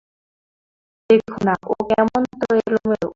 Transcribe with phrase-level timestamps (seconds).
[1.09, 3.09] দেখো-না, ও কেমনতরো এলোমেলো।